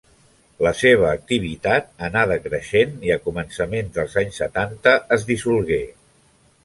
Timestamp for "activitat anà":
1.09-2.23